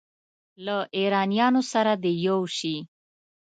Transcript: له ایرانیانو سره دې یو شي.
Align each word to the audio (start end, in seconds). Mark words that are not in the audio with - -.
له 0.65 0.77
ایرانیانو 0.97 1.61
سره 1.71 1.91
دې 2.03 2.11
یو 2.27 2.39
شي. 2.57 2.75